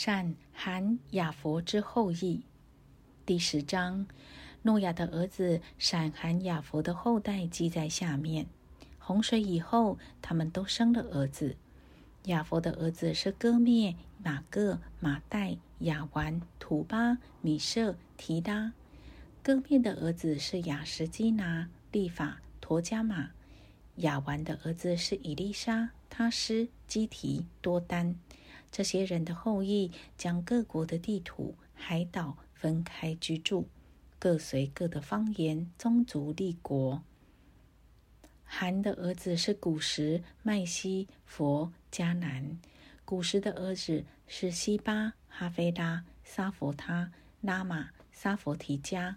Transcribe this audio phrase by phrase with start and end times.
[0.00, 2.44] 闪、含、雅佛之后裔。
[3.26, 4.06] 第十章，
[4.62, 8.46] 诺亚的儿子闪、含、雅佛的后代记在下面。
[9.00, 11.56] 洪水以后，他们都生了儿子。
[12.26, 18.72] 雅佛的儿子是哥灭、马各、马代、雅完、土巴、米舍、提达。
[19.42, 23.30] 哥灭的儿子是雅什基拿、利法、陀加马。
[23.96, 28.14] 雅完的儿子是以利沙、他施、基提、多丹。
[28.70, 33.68] 这些人的后裔将各国的地图、海岛分开居住，
[34.18, 37.02] 各随各的方言、宗族立国。
[38.44, 42.58] 韩的儿子是古时、麦西、佛、迦南。
[43.04, 49.16] 古时的儿子是西巴、哈菲拉、沙佛他、拉玛、沙佛提加。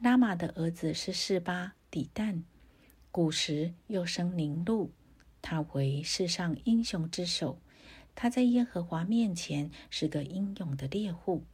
[0.00, 2.42] 拉玛的儿子是示巴、底旦。
[3.12, 4.92] 古时又生宁禄，
[5.42, 7.58] 他为世上英雄之首。
[8.14, 11.44] 他在耶和华面前是个英勇的猎户，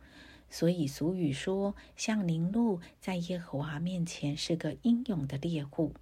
[0.50, 5.94] 所以俗语说：“像宁禄在耶和华面前是个英勇的猎户。”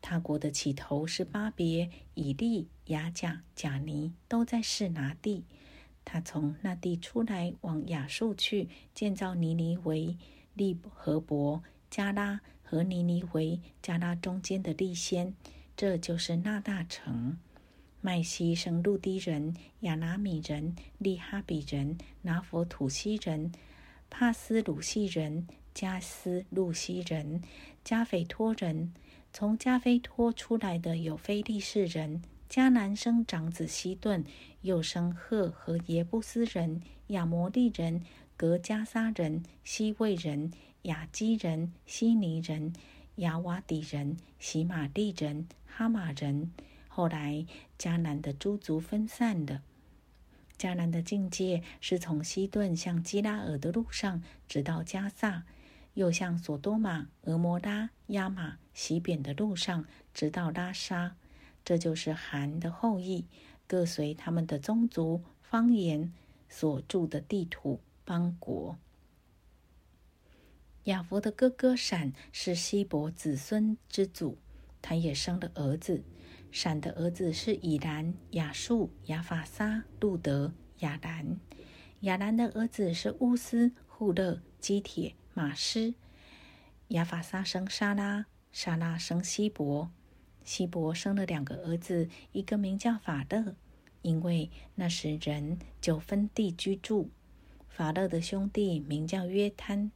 [0.00, 5.44] 他国的起头是巴别、以利、雅甲、贾尼，都在示拿地。
[6.04, 10.16] 他从那地出来，往亚述去，建造尼尼为、
[10.54, 15.36] 利和伯、加拉和尼尼为、加拉中间的利先，
[15.76, 17.38] 这就是那大城。
[18.04, 23.52] 麦西生陆地人、亚拿米人、利哈比人、拿佛土西人、
[24.10, 27.40] 帕斯鲁西人、加斯路西人、
[27.84, 28.92] 加斐托人。
[29.32, 34.24] 从加菲托出来的有非利士人，迦南生长子西顿，
[34.62, 38.02] 又生赫和耶布斯人、亚摩利人、
[38.36, 42.72] 格加沙人、西魏人、雅基人、希尼人、
[43.16, 46.50] 亚瓦底人、喜马利人、哈马人。
[46.94, 47.46] 后来
[47.78, 49.62] 迦南的诸族分散的。
[50.58, 55.44] 迦南的境界是从西顿向基拉尔的路上，直到加萨。
[55.94, 61.16] 又向索多玛、俄摩拉、亚玛、西扁的路上，直到拉沙，
[61.64, 63.26] 这就是韩的后裔，
[63.66, 66.12] 各随他们的宗族、方言
[66.48, 68.78] 所住的地土、邦国。
[70.84, 74.38] 亚佛的哥哥闪是希伯子孙之祖，
[74.80, 76.02] 他也生了儿子。
[76.52, 81.40] 闪的儿子是以兰、亚述、亚法沙、路德、亚兰。
[82.00, 85.14] 亚兰的儿子是乌斯、户勒、基铁。
[85.34, 85.94] 马斯
[86.88, 89.90] 亚法沙生沙拉，沙拉生希伯，
[90.44, 93.56] 希伯生了两个儿子，一个名叫法勒，
[94.02, 97.08] 因为那时人就分地居住。
[97.66, 99.90] 法勒的兄弟名叫约摊，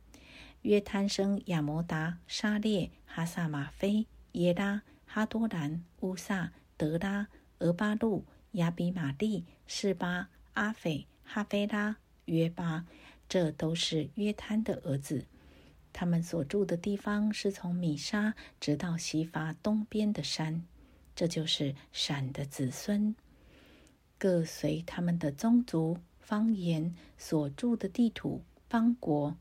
[0.63, 4.81] 约摊生亚摩达、沙列、哈萨马菲、耶拉、
[5.17, 7.27] 哈多兰、乌萨、德拉、
[7.61, 11.97] 俄巴路、亚比马利、示巴、阿斐、哈菲拉、
[12.27, 12.85] 约巴。
[13.27, 15.25] 这都是约摊的儿子，
[15.91, 20.63] 他们所住的地方是从米沙直到西法东边的山，
[21.15, 23.17] 这就是闪的子孙，
[24.19, 29.35] 各随他们的宗族、方言所住的地土、邦国，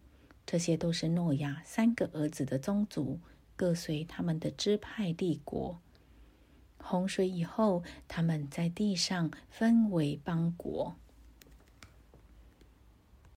[0.45, 3.19] 这些都是诺亚三个儿子的宗族，
[3.55, 5.79] 各随他们的支派帝国。
[6.77, 10.95] 洪水以后，他们在地上分为邦国。